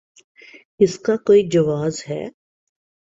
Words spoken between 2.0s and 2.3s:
ہے؟